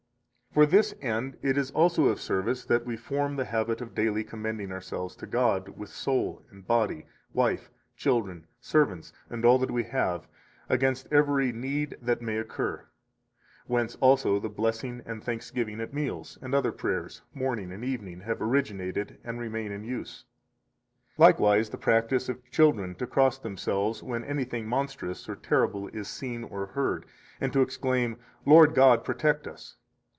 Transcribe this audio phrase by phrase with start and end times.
[0.53, 3.95] 73 For this end it is also of service that we form the habit of
[3.95, 9.71] daily commending ourselves to God, with soul and body, wife, children, servants, and all that
[9.71, 10.27] we have,
[10.67, 12.85] against every need that may occur;
[13.65, 18.41] whence also the blessing and thanksgiving at meals, and other prayers, morning and evening, have
[18.41, 20.25] originated and remain in use.
[21.15, 26.09] 74 Likewise the practice of children to cross themselves when anything monstrous or terrible is
[26.09, 27.05] seen or heard,
[27.39, 29.77] and to exclaim: "Lord God, protect us!"